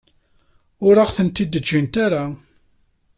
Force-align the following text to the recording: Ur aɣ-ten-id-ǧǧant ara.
Ur 0.87 0.95
aɣ-ten-id-ǧǧant 1.03 1.95
ara. 2.05 2.23